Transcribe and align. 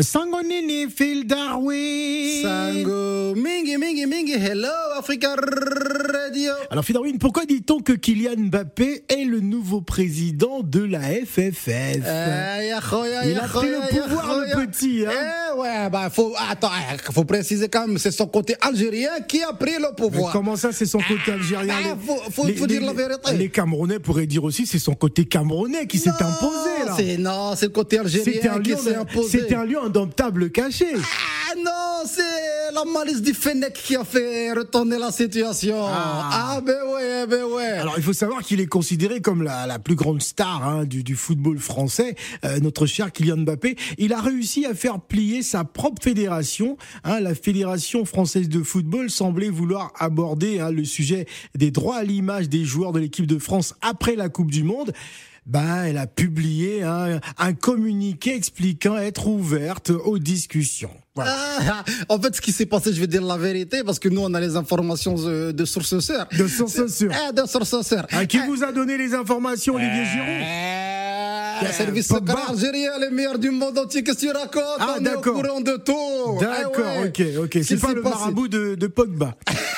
Sango 0.00 0.42
Nini, 0.42 0.86
Phil 0.88 1.26
Darwin. 1.26 2.42
Sango, 2.42 3.34
mingi, 3.34 3.76
mingi, 3.76 4.06
mingi, 4.06 4.34
hello 4.34 4.68
Africa 4.96 5.34
Radio. 5.34 6.52
Alors 6.70 6.84
Phil 6.84 6.94
Darwin, 6.94 7.18
pourquoi 7.18 7.44
dit-on 7.46 7.80
que 7.80 7.94
Kylian 7.94 8.36
Mbappé 8.36 9.02
est 9.08 9.24
le 9.24 9.40
nouveau 9.40 9.80
président 9.80 10.60
de 10.62 10.84
la 10.84 11.00
FFF 11.00 11.66
ya, 11.66 12.62
Il 13.26 13.36
a 13.38 13.48
pris 13.48 13.68
le 13.70 14.02
pouvoir, 14.02 14.38
le 14.38 14.66
petit, 14.66 15.04
hein. 15.04 15.10
Eh 15.56 15.58
ouais, 15.58 15.90
bah 15.90 16.10
faut, 16.10 16.32
attends, 16.48 16.70
eh, 16.94 17.12
faut 17.12 17.24
préciser 17.24 17.68
quand 17.68 17.88
même, 17.88 17.98
c'est 17.98 18.12
son 18.12 18.26
côté 18.28 18.54
algérien 18.60 19.10
qui 19.26 19.42
a 19.42 19.52
pris 19.52 19.72
le 19.74 19.80
Mais 19.88 19.94
pouvoir. 19.96 20.32
comment 20.32 20.54
ça, 20.54 20.70
c'est 20.70 20.86
son 20.86 20.98
côté 21.00 21.32
algérien? 21.32 21.74
ah, 21.76 21.82
Les- 21.82 22.06
faut- 22.06 22.30
faut- 22.30 22.46
faut 22.56 22.66
dire 22.68 22.82
la 22.82 22.92
vérité. 22.92 23.36
Les 23.36 23.48
Camerounais 23.50 23.98
pourraient 23.98 24.26
dire 24.26 24.44
aussi 24.44 24.64
c'est 24.64 24.78
son 24.78 24.94
côté 24.94 25.24
camerounais 25.24 25.86
qui 25.88 25.98
s'est 25.98 26.10
imposé 26.10 26.84
là. 26.86 26.94
c'est- 26.96 27.16
Non, 27.18 27.54
c'est 27.56 27.66
le 27.66 27.72
côté 27.72 27.98
algérien 27.98 28.60
qui 28.60 28.76
s'est 28.76 28.94
imposé. 28.94 29.40
c'était 29.40 29.54
un 29.56 29.64
lion 29.64 29.87
caché. 30.52 30.86
Ah 30.94 31.54
non, 31.56 32.06
c'est 32.06 32.72
la 32.74 32.84
malice 32.84 33.22
du 33.22 33.32
Fennec 33.32 33.72
qui 33.72 33.96
a 33.96 34.04
fait 34.04 34.52
retourner 34.52 34.98
la 34.98 35.10
situation. 35.10 35.76
Ah. 35.86 36.28
Ah, 36.30 36.60
ben 36.60 36.76
ouais, 36.92 37.26
ben 37.26 37.44
ouais. 37.44 37.64
Alors 37.78 37.94
il 37.96 38.02
faut 38.02 38.12
savoir 38.12 38.42
qu'il 38.42 38.60
est 38.60 38.66
considéré 38.66 39.20
comme 39.20 39.42
la, 39.42 39.66
la 39.66 39.78
plus 39.78 39.94
grande 39.94 40.22
star 40.22 40.62
hein, 40.66 40.84
du, 40.84 41.02
du 41.02 41.16
football 41.16 41.58
français, 41.58 42.14
euh, 42.44 42.60
notre 42.60 42.86
cher 42.86 43.12
Kylian 43.12 43.38
Mbappé. 43.38 43.76
Il 43.96 44.12
a 44.12 44.20
réussi 44.20 44.66
à 44.66 44.74
faire 44.74 45.00
plier 45.00 45.42
sa 45.42 45.64
propre 45.64 46.02
fédération. 46.02 46.76
hein. 47.04 47.20
la 47.20 47.34
Fédération 47.34 48.04
française 48.04 48.48
de 48.48 48.62
football 48.62 49.10
semblait 49.10 49.48
vouloir 49.50 49.92
aborder 49.98 50.60
hein, 50.60 50.70
le 50.70 50.84
sujet 50.84 51.26
des 51.54 51.70
droits 51.70 51.96
à 51.96 52.04
l'image 52.04 52.48
des 52.48 52.64
joueurs 52.64 52.92
de 52.92 53.00
l'équipe 53.00 53.26
de 53.26 53.38
France 53.38 53.74
après 53.80 54.16
la 54.16 54.28
Coupe 54.28 54.50
du 54.50 54.62
Monde. 54.64 54.92
Ben, 55.48 55.84
elle 55.84 55.96
a 55.96 56.06
publié 56.06 56.82
hein, 56.82 57.20
un 57.38 57.54
communiqué 57.54 58.34
expliquant 58.34 58.98
être 58.98 59.26
ouverte 59.28 59.88
aux 59.90 60.18
discussions. 60.18 60.90
Voilà. 61.14 61.34
Ah, 61.60 61.84
en 62.10 62.20
fait, 62.20 62.36
ce 62.36 62.40
qui 62.42 62.52
s'est 62.52 62.66
passé, 62.66 62.92
je 62.92 63.00
vais 63.00 63.06
dire 63.06 63.22
la 63.22 63.38
vérité, 63.38 63.82
parce 63.82 63.98
que 63.98 64.08
nous, 64.10 64.20
on 64.20 64.34
a 64.34 64.40
les 64.40 64.56
informations 64.56 65.16
euh, 65.26 65.52
de 65.52 65.64
sources 65.64 65.98
sœurs. 66.00 66.28
De 66.36 66.46
sources 66.46 66.86
sûres. 66.88 67.10
Eh, 67.12 67.32
de 67.32 67.46
sources 67.48 67.80
sœurs. 67.80 68.06
Ah, 68.12 68.26
qui 68.26 68.38
vous 68.46 68.62
a 68.62 68.72
donné 68.72 68.98
les 68.98 69.14
informations, 69.14 69.74
Olivier 69.76 70.04
Giroud 70.04 70.28
Eh, 70.28 71.64
le 71.66 71.72
service 71.72 72.08
Pogba. 72.08 72.32
secret 72.34 72.52
algérien, 72.52 72.90
les 73.00 73.10
meilleurs 73.10 73.38
du 73.38 73.50
monde 73.50 73.76
entier, 73.78 74.04
qu'est-ce 74.04 74.18
que 74.26 74.26
tu 74.26 74.30
racontes? 74.30 74.62
Ah, 74.78 74.96
On 75.00 75.04
est 75.04 75.08
au 75.08 75.14
d'accord. 75.14 75.42
courant 75.42 75.60
de 75.62 75.76
tout. 75.78 76.38
D'accord, 76.40 76.84
Eh 76.98 77.20
ouais. 77.22 77.38
ok, 77.38 77.44
ok. 77.56 77.58
C'est 77.64 77.78
pas 77.80 77.94
le 77.94 78.02
passé 78.02 78.16
marabout 78.16 78.48
de, 78.48 78.74
de 78.74 78.86
Pogba. 78.86 79.34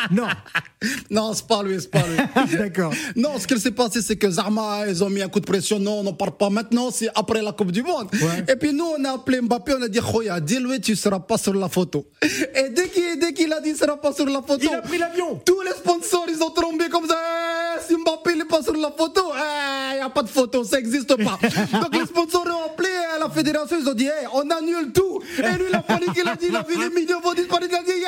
non, 0.10 0.26
Non, 1.10 1.32
c'est 1.34 1.46
pas 1.46 1.62
lui, 1.62 1.76
c'est 1.80 1.90
pas 1.90 2.02
lui. 2.06 2.56
d'accord. 2.58 2.92
Non, 3.16 3.38
ce 3.38 3.46
qu'il 3.46 3.60
s'est 3.60 3.70
passé, 3.70 4.00
c'est 4.02 4.16
que 4.16 4.30
Zarma, 4.30 4.86
ils 4.88 5.02
ont 5.04 5.10
mis 5.10 5.22
un 5.22 5.28
coup 5.28 5.40
de 5.40 5.46
pression. 5.46 5.78
Non, 5.78 6.00
on 6.00 6.02
n'en 6.04 6.12
parle 6.12 6.32
pas 6.36 6.50
maintenant, 6.50 6.90
c'est 6.90 7.08
après 7.14 7.42
la 7.42 7.52
Coupe 7.52 7.72
du 7.72 7.82
Monde. 7.82 8.08
Ouais. 8.12 8.44
Et 8.52 8.56
puis 8.56 8.72
nous, 8.72 8.86
on 8.98 9.04
a 9.04 9.12
appelé 9.14 9.40
Mbappé, 9.40 9.74
on 9.78 9.82
a 9.82 9.88
dit, 9.88 10.00
Khoya, 10.00 10.40
dis-lui, 10.40 10.80
tu 10.80 10.94
seras 10.96 11.20
pas 11.20 11.38
sur 11.38 11.54
la 11.54 11.68
photo. 11.68 12.06
Et 12.22 12.68
dès 12.70 12.88
qu'il 12.88 13.18
dès 13.18 13.32
qu'il 13.32 13.52
a 13.52 13.60
dit, 13.60 13.70
il 13.70 13.76
sera 13.76 13.96
pas 14.00 14.12
sur 14.12 14.26
la 14.26 14.42
photo. 14.42 14.60
Il 14.62 14.74
a 14.74 14.82
pris 14.82 14.98
l'avion. 14.98 15.40
Tous 15.44 15.60
les 15.62 15.72
sponsors, 15.72 16.26
ils 16.28 16.42
ont 16.42 16.50
trombé 16.50 16.88
comme 16.88 17.06
ça. 17.06 17.16
Eh, 17.76 17.80
Si 17.86 17.94
Mbappé 17.96 18.34
n'est 18.36 18.44
pas 18.44 18.62
sur 18.62 18.74
la 18.76 18.90
photo, 18.96 19.22
il 19.92 19.96
n'y 19.96 20.00
a 20.02 20.10
pas 20.10 20.22
de 20.22 20.28
photo, 20.28 20.64
ça 20.64 20.76
n'existe 20.76 21.14
pas. 21.16 21.38
Donc 21.80 21.94
les 21.94 22.06
sponsors 22.06 22.44
ont 22.46 22.66
appelé 22.72 22.89
la 23.20 23.30
fédération, 23.30 23.76
ils 23.80 23.88
ont 23.88 23.94
dit, 23.94 24.08
on 24.32 24.50
annule 24.50 24.92
tout. 24.92 25.20
Et 25.38 25.42
lui, 25.58 25.66
il 25.68 25.74
a 25.74 25.82
paniqué, 25.82 26.22
il 26.22 26.28
a 26.28 26.34
dit, 26.36 26.46
il 26.48 26.56
a 26.56 26.62
vu 26.62 26.76
les 26.78 26.90
millions 26.90 27.20
vont 27.20 27.34
disparaître. 27.34 27.68
Il 27.70 27.76
a 27.76 27.82
dit, 27.82 28.00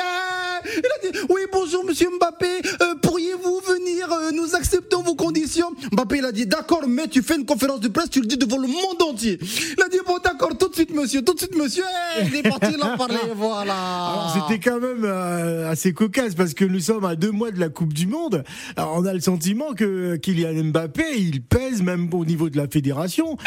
il 0.75 1.07
a 1.07 1.11
dit, 1.11 1.19
oui, 1.29 1.41
bonjour, 1.51 1.85
monsieur 1.85 2.09
Mbappé, 2.17 2.61
euh, 2.81 2.95
pourriez-vous 3.01 3.59
venir, 3.65 4.11
euh, 4.11 4.31
nous 4.31 4.55
acceptons 4.55 5.01
vos 5.01 5.15
conditions? 5.15 5.71
Mbappé, 5.91 6.17
il 6.17 6.25
a 6.25 6.31
dit, 6.31 6.45
d'accord, 6.45 6.83
mais 6.87 7.07
tu 7.07 7.21
fais 7.21 7.35
une 7.35 7.45
conférence 7.45 7.79
de 7.79 7.87
presse, 7.87 8.09
tu 8.09 8.19
le 8.21 8.27
dis 8.27 8.37
devant 8.37 8.57
le 8.57 8.67
monde 8.67 9.01
entier. 9.01 9.39
Il 9.77 9.83
a 9.83 9.87
dit, 9.87 9.99
bon, 10.05 10.17
d'accord, 10.23 10.42
de 10.73 10.75
suite, 10.75 10.93
monsieur, 10.93 11.21
tout 11.21 11.33
de 11.33 11.39
suite, 11.39 11.55
monsieur. 11.55 11.83
Eh, 12.19 12.25
il 12.27 12.35
est 12.35 12.43
parti, 12.43 12.75
a 12.81 12.97
parlé, 12.97 13.15
voilà. 13.35 13.73
Alors 13.73 14.47
c'était 14.49 14.59
quand 14.59 14.79
même 14.79 15.03
euh, 15.05 15.69
assez 15.69 15.93
cocasse 15.93 16.35
parce 16.35 16.53
que 16.53 16.65
nous 16.65 16.79
sommes 16.79 17.05
à 17.05 17.15
deux 17.15 17.31
mois 17.31 17.51
de 17.51 17.59
la 17.59 17.69
Coupe 17.69 17.93
du 17.93 18.07
Monde. 18.07 18.43
Alors 18.75 18.95
on 18.97 19.05
a 19.05 19.13
le 19.13 19.19
sentiment 19.19 19.73
que 19.73 20.15
Kylian 20.15 20.65
Mbappé, 20.65 21.03
il 21.17 21.43
pèse 21.43 21.81
même 21.81 22.11
au 22.13 22.25
niveau 22.25 22.49
de 22.49 22.57
la 22.57 22.67
fédération. 22.67 23.37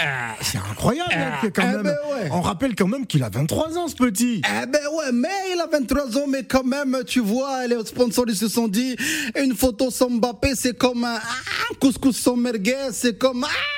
C'est 0.41 0.59
incroyable 0.59 1.13
hein, 1.13 1.33
que 1.43 1.49
quand 1.49 1.63
eh 1.65 1.77
même. 1.77 1.83
ben 1.83 1.97
ouais. 2.13 2.29
On 2.33 2.41
rappelle 2.41 2.75
quand 2.75 2.89
même 2.89 3.07
qu'il 3.07 3.23
a 3.23 3.29
23 3.29 3.77
ans 3.77 3.89
ce 3.89 3.97
petit. 3.97 4.43
Eh 4.45 4.67
ben 4.67 4.81
ouais, 4.97 5.13
mais 5.13 5.29
il 5.53 5.61
a 5.61 5.67
23 5.67 6.19
ans, 6.19 6.27
mais 6.29 6.45
quand 6.45 6.65
même, 6.65 6.99
tu 7.07 7.21
vois, 7.21 7.67
les 7.67 7.85
sponsors 7.85 8.27
ils 8.29 8.37
se 8.37 8.49
sont 8.49 8.69
dit, 8.69 8.97
une 9.37 9.55
photo 9.55 9.91
sans 9.91 10.11
Mbappé, 10.11 10.55
c'est 10.55 10.77
comme 10.77 11.05
un, 11.05 11.19
ah, 11.21 11.75
couscous 11.81 12.17
sans 12.17 12.37
merguez, 12.37 12.91
c'est 12.93 13.19
comme 13.19 13.45
ah, 13.45 13.76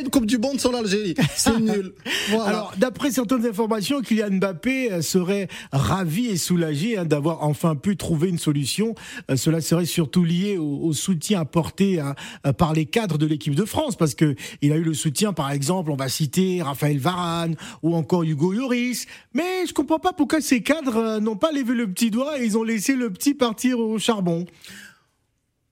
une 0.00 0.10
Coupe 0.10 0.26
du 0.26 0.38
Monde 0.38 0.60
sans 0.60 0.72
l'Algérie. 0.72 1.14
C'est 1.36 1.58
nul. 1.60 1.92
Voilà. 2.30 2.44
Alors, 2.44 2.72
d'après 2.76 3.10
certaines 3.10 3.46
informations, 3.46 4.00
Kylian 4.00 4.30
Mbappé 4.32 4.92
euh, 4.92 5.02
serait 5.02 5.48
ravi 5.72 6.26
et 6.26 6.36
soulagé 6.36 6.98
hein, 6.98 7.04
d'avoir 7.04 7.42
enfin 7.42 7.76
pu 7.76 7.96
trouver 7.96 8.28
une 8.28 8.38
solution. 8.38 8.94
Euh, 9.30 9.36
cela 9.36 9.60
serait 9.60 9.84
surtout 9.84 10.24
lié 10.24 10.56
au, 10.58 10.80
au 10.82 10.92
soutien 10.92 11.40
apporté 11.40 12.00
hein, 12.00 12.14
euh, 12.46 12.52
par 12.52 12.72
les 12.72 12.86
cadres 12.86 13.18
de 13.18 13.26
l'équipe 13.26 13.54
de 13.54 13.64
France, 13.64 13.96
parce 13.96 14.14
que 14.14 14.34
il 14.60 14.72
a 14.72 14.76
eu 14.76 14.82
le 14.82 14.94
soutien, 14.94 15.32
par 15.32 15.50
exemple, 15.50 15.90
on 15.90 15.96
va 15.96 16.08
citer 16.08 16.62
Raphaël 16.62 16.98
Varane 16.98 17.56
ou 17.82 17.94
encore 17.94 18.22
Hugo 18.22 18.52
Lloris. 18.52 19.06
Mais 19.34 19.66
je 19.66 19.72
comprends 19.72 19.98
pas 19.98 20.12
pourquoi 20.12 20.40
ces 20.40 20.62
cadres 20.62 21.18
n'ont 21.18 21.36
pas 21.36 21.52
levé 21.52 21.74
le 21.74 21.86
petit 21.86 22.10
doigt 22.10 22.40
et 22.40 22.44
ils 22.44 22.58
ont 22.58 22.64
laissé 22.64 22.94
le 22.94 23.10
petit 23.10 23.34
partir 23.34 23.78
au 23.78 23.98
charbon. 23.98 24.46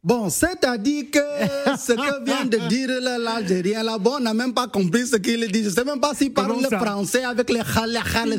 Bon, 0.03 0.31
c'est-à-dire 0.31 1.05
que 1.13 1.19
ce 1.79 1.93
que 1.93 2.25
vient 2.25 2.47
de 2.47 2.57
dire 2.69 2.89
l'Algérien 3.03 3.83
là-bas, 3.83 4.13
on 4.17 4.21
n'a 4.21 4.33
même 4.33 4.55
pas 4.55 4.67
compris 4.67 5.07
ce 5.07 5.17
qu'il 5.17 5.47
dit. 5.53 5.63
Je 5.63 5.69
sais 5.69 5.85
même 5.85 6.01
pas 6.01 6.15
s'il 6.15 6.33
parle 6.33 6.57
le 6.63 6.69
ça? 6.71 6.79
français 6.79 7.23
avec 7.23 7.51
les 7.51 7.61
khal, 7.61 7.99
khal. 8.11 8.39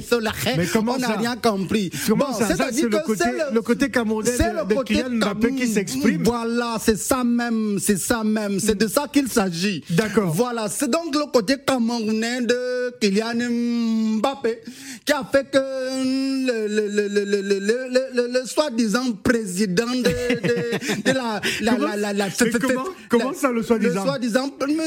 Mais 0.57 0.65
comment 0.65 0.93
On 0.95 0.97
n'a 0.97 1.09
rien 1.09 1.35
compris. 1.35 1.91
Comment 2.07 2.29
Bon, 2.31 2.33
c'est-à-dire 2.35 2.89
que 2.89 3.15
c'est 3.15 3.53
le 3.53 3.61
côté 3.61 3.91
camerounais 3.91 4.31
de- 4.31 4.83
Kylian 4.83 5.09
Mbappé 5.11 5.53
qui 5.55 5.67
s'exprime. 5.67 6.23
Voilà, 6.23 6.77
c'est 6.81 6.97
ça 6.97 7.23
même, 7.23 7.77
c'est 7.79 7.97
ça 7.99 8.23
même, 8.23 8.59
c'est 8.59 8.75
de 8.75 8.87
ça 8.87 9.05
qu'il 9.11 9.27
s'agit. 9.27 9.83
D'accord. 9.91 10.33
Voilà, 10.33 10.67
c'est 10.67 10.89
donc 10.89 11.13
le 11.13 11.31
côté 11.31 11.57
camerounais 11.63 12.41
de 12.41 12.91
Kylian 12.99 13.35
Mbappé 14.19 14.61
qui 15.05 15.13
a 15.13 15.23
fait 15.31 15.45
que 15.51 15.57
le, 15.57 16.67
le, 16.67 16.87
le, 16.87 17.07
le, 17.07 17.23
le, 17.25 17.41
le, 17.41 17.59
le, 17.59 17.99
le- 18.15 18.27
le 18.39 18.45
soi-disant 18.45 19.11
président 19.23 19.85
de, 19.87 20.01
de, 20.01 21.01
de 21.03 21.11
la, 21.11 21.41
la, 21.61 21.71
Comment- 21.75 21.87
la, 21.95 22.13
la, 22.13 22.27
Mais 22.27 22.49
comment- 22.59 22.83
comment 23.09 23.33
ça, 23.33 23.51
le 23.51 23.63
soi-disant. 23.63 24.05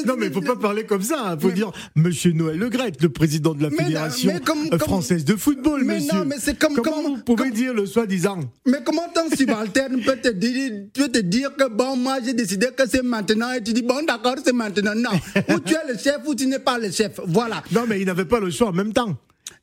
Non, 0.06 0.14
mais 0.18 0.26
il 0.26 0.32
faut 0.32 0.40
pas 0.40 0.56
parler 0.56 0.84
comme 0.84 1.02
ça. 1.02 1.34
Il 1.36 1.40
faut 1.42 1.50
dire 1.50 1.70
Monsieur 1.94 2.32
Noël 2.32 2.58
Le 2.58 2.68
Gret, 2.68 2.92
le 3.00 3.08
président 3.08 3.54
de 3.54 3.62
la 3.64 3.70
Fédération 3.70 4.32
mais 4.32 4.40
comme- 4.40 4.68
comme- 4.70 4.78
française 4.78 5.24
de 5.24 5.36
football, 5.36 5.82
Mais 5.84 5.96
monsieur. 5.96 6.18
non, 6.18 6.24
mais 6.24 6.36
c'est 6.38 6.58
comme- 6.58 6.74
Comment 6.74 6.90
comme- 7.02 7.16
vous 7.16 7.22
pouvez 7.22 7.50
dire 7.50 7.74
le 7.74 7.86
soi-disant 7.86 8.40
Mais 8.66 8.78
comment 8.84 9.08
ton 9.14 9.34
subalterne 9.34 10.00
peut 10.02 10.16
te 10.16 10.28
dire, 10.28 10.72
peut 10.92 11.08
te 11.08 11.18
dire 11.18 11.54
que 11.56 11.68
bon, 11.68 11.96
moi 11.96 12.18
j'ai 12.24 12.34
décidé 12.34 12.68
que 12.76 12.88
c'est 12.88 13.02
maintenant 13.02 13.52
et 13.52 13.62
tu 13.62 13.72
dis 13.72 13.82
bon, 13.82 14.02
d'accord, 14.06 14.36
c'est 14.44 14.52
maintenant. 14.52 14.94
Non. 14.94 15.10
ou 15.54 15.58
tu 15.60 15.74
es 15.74 15.92
le 15.92 15.98
chef 15.98 16.18
ou 16.26 16.34
tu 16.34 16.46
n'es 16.46 16.58
pas 16.58 16.78
le 16.78 16.90
chef. 16.90 17.20
Voilà. 17.26 17.62
Non, 17.72 17.84
mais 17.88 18.00
il 18.00 18.06
n'avait 18.06 18.24
pas 18.24 18.40
le 18.40 18.50
choix 18.50 18.68
en 18.68 18.72
même 18.72 18.92
temps. 18.92 19.16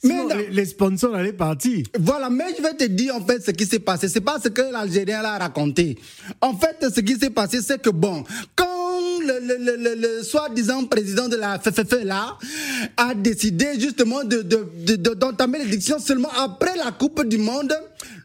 Mais 0.03 0.09
Sinon, 0.09 0.29
les, 0.49 0.65
sponsors 0.65 1.15
allaient 1.15 1.33
partir. 1.33 1.85
Voilà, 1.99 2.29
mais 2.29 2.55
je 2.57 2.63
vais 2.63 2.73
te 2.73 2.85
dire 2.85 3.15
en 3.15 3.21
fait 3.21 3.43
ce 3.45 3.51
qui 3.51 3.65
s'est 3.65 3.79
passé. 3.79 4.07
C'est 4.09 4.21
pas 4.21 4.39
ce 4.39 4.47
que 4.49 4.61
l'Algérien 4.61 5.21
l'a 5.21 5.37
raconté. 5.37 5.97
En 6.41 6.55
fait, 6.57 6.87
ce 6.93 7.01
qui 7.01 7.15
s'est 7.17 7.29
passé, 7.29 7.61
c'est 7.61 7.81
que 7.81 7.91
bon, 7.91 8.23
quand 8.55 8.70
le, 9.25 9.39
le, 9.39 9.57
le, 9.57 9.75
le, 9.77 9.95
le 10.17 10.23
soi-disant 10.23 10.85
président 10.85 11.27
de 11.27 11.35
la 11.37 11.59
FFF 11.59 12.03
là 12.03 12.37
a 12.97 13.13
décidé 13.13 13.79
justement 13.79 14.23
de, 14.23 14.41
de, 14.41 14.67
de, 14.85 14.95
de- 14.95 15.13
d'entamer 15.13 15.59
l'élection 15.59 15.99
seulement 15.99 16.29
après 16.37 16.75
la 16.75 16.91
Coupe 16.91 17.23
du 17.27 17.37
Monde, 17.37 17.73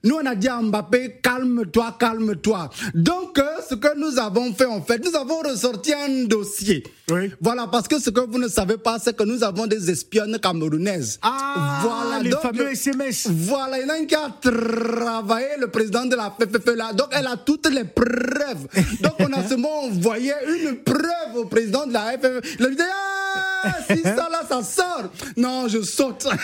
nous 0.05 0.17
on 0.23 0.27
a 0.27 0.35
dit 0.35 0.49
à 0.49 0.61
Mbappé, 0.61 1.21
calme-toi, 1.23 1.97
calme-toi. 1.99 2.71
Donc, 2.95 3.39
euh, 3.39 3.45
ce 3.69 3.75
que 3.75 3.97
nous 3.99 4.19
avons 4.19 4.53
fait 4.55 4.65
en 4.67 4.83
fait, 4.83 5.05
nous 5.05 5.15
avons 5.17 5.41
ressorti 5.41 5.93
un 5.93 6.25
dossier. 6.25 6.85
Oui. 7.11 7.31
Voilà, 7.41 7.69
parce 7.71 7.87
que 7.87 8.01
ce 8.01 8.11
que 8.11 8.21
vous 8.21 8.39
ne 8.39 8.49
savez 8.49 8.79
pas, 8.79 8.99
c'est 8.99 9.17
que 9.17 9.23
nous 9.25 9.43
avons 9.45 9.67
des 9.67 9.91
espionnes 9.91 10.39
camerounaises. 10.41 11.19
Ah, 11.23 11.81
voilà, 11.83 12.23
les 12.23 12.31
donc, 12.31 12.41
fameux 12.41 12.71
SMS. 12.71 13.29
voilà, 13.31 13.79
il 13.79 13.87
y 13.87 13.91
en 13.91 13.95
a 13.95 13.99
une 13.99 14.07
qui 14.07 14.15
a 14.17 14.29
travaillé, 14.41 15.47
le 15.61 15.69
président 15.69 16.05
de 16.05 16.17
la 16.17 16.31
FFF 16.39 16.75
là. 16.75 16.93
Donc, 16.93 17.09
elle 17.13 17.27
a 17.27 17.37
toutes 17.37 17.69
les 17.73 17.85
preuves. 17.85 18.67
Donc, 19.03 19.15
on 19.21 19.33
a 19.33 19.47
seulement 19.49 19.85
envoyé 19.85 20.33
une 20.49 20.77
preuve 20.87 21.37
au 21.37 21.45
président 21.45 21.87
de 21.87 21.93
la 21.93 22.13
FFF. 22.13 22.57
Il 22.59 22.65
a 22.67 22.71
dit, 22.71 22.77
ah, 22.81 23.73
si 23.91 24.01
ça 24.03 24.29
là, 24.31 24.43
ça 24.49 24.63
sort. 24.63 25.11
Non, 25.37 25.69
je 25.69 25.83
saute. 25.83 26.27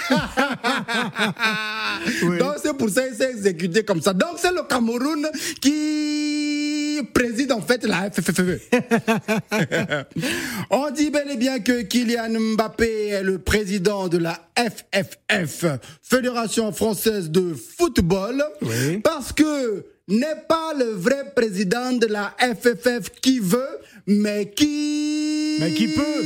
Oui. 2.24 2.38
Donc, 2.38 2.54
c'est 2.62 2.76
pour 2.76 2.88
ça 2.88 3.06
qu'il 3.06 3.16
s'est 3.16 3.30
exécuté 3.30 3.84
comme 3.84 4.00
ça. 4.00 4.12
Donc, 4.12 4.36
c'est 4.38 4.50
le 4.50 4.62
Cameroun 4.68 5.28
qui 5.60 7.00
préside 7.14 7.52
en 7.52 7.60
fait 7.60 7.84
la 7.84 8.10
FFF. 8.10 8.68
On 10.70 10.90
dit 10.90 11.10
bel 11.10 11.30
et 11.30 11.36
bien 11.36 11.60
que 11.60 11.82
Kylian 11.82 12.30
Mbappé 12.54 13.08
est 13.08 13.22
le 13.22 13.38
président 13.38 14.08
de 14.08 14.18
la 14.18 14.38
FFF, 14.56 15.64
Fédération 16.02 16.72
française 16.72 17.30
de 17.30 17.54
football, 17.54 18.42
Oui. 18.62 18.98
parce 18.98 19.32
que 19.32 19.84
n'est 20.08 20.42
pas 20.48 20.72
le 20.76 20.86
vrai 20.92 21.32
président 21.34 21.92
de 21.92 22.06
la 22.06 22.34
FFF 22.38 23.10
qui 23.20 23.38
veut, 23.38 23.78
mais 24.06 24.50
qui... 24.50 25.56
Mais 25.60 25.72
qui 25.72 25.88
peut. 25.88 26.22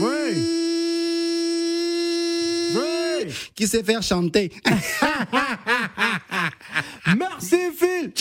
Ouais. 0.00 0.34
Ouais. 2.74 3.28
Qui 3.54 3.66
sait 3.66 3.82
faire 3.82 4.02
chanter? 4.02 4.50
Merci 7.16 7.56
Phil 7.76 8.12